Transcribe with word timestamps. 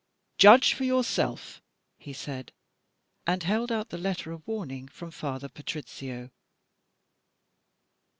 "Judge 0.39 0.73
for 0.73 0.83
yourself," 0.83 1.61
he 1.99 2.11
said 2.11 2.51
and 3.27 3.43
held 3.43 3.71
out 3.71 3.89
the 3.89 3.99
letter 3.99 4.31
of 4.31 4.47
warning 4.47 4.87
from 4.87 5.11
Father 5.11 5.47
Patrizio. 5.47 6.31